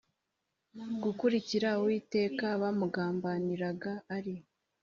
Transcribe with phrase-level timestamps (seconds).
[1.03, 4.41] gukurikira Uwiteka bamugambaniraga ari i